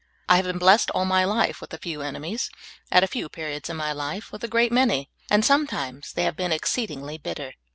I 0.27 0.37
have 0.37 0.45
been 0.45 0.57
blessed 0.57 0.89
all 0.89 1.05
my 1.05 1.23
life 1.25 1.61
with 1.61 1.75
a 1.75 1.77
few^ 1.77 2.03
enemies; 2.03 2.49
at 2.91 3.03
a 3.03 3.07
few 3.07 3.29
periods 3.29 3.69
in 3.69 3.77
my 3.77 3.93
life 3.93 4.31
wdth 4.31 4.41
a 4.41 4.47
great 4.47 4.71
manj^ 4.71 5.09
and 5.29 5.45
sometimes 5.45 6.13
they 6.13 6.23
have 6.23 6.35
been 6.35 6.51
exceedingly 6.51 7.19
bitter. 7.19 7.53